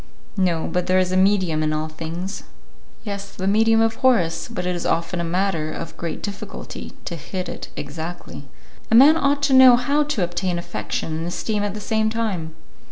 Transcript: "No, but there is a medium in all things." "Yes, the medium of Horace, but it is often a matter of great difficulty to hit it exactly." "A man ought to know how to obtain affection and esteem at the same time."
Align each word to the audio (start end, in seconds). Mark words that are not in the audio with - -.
"No, 0.39 0.65
but 0.65 0.87
there 0.87 0.97
is 0.97 1.11
a 1.11 1.15
medium 1.15 1.61
in 1.61 1.73
all 1.73 1.87
things." 1.87 2.41
"Yes, 3.03 3.35
the 3.35 3.45
medium 3.45 3.81
of 3.81 3.97
Horace, 3.97 4.47
but 4.51 4.65
it 4.65 4.75
is 4.75 4.83
often 4.83 5.19
a 5.19 5.23
matter 5.23 5.71
of 5.71 5.95
great 5.95 6.23
difficulty 6.23 6.93
to 7.05 7.15
hit 7.15 7.47
it 7.47 7.69
exactly." 7.77 8.45
"A 8.89 8.95
man 8.95 9.15
ought 9.15 9.43
to 9.43 9.53
know 9.53 9.75
how 9.75 10.01
to 10.05 10.23
obtain 10.23 10.57
affection 10.57 11.17
and 11.17 11.27
esteem 11.27 11.61
at 11.61 11.75
the 11.75 11.79
same 11.79 12.09
time." 12.09 12.55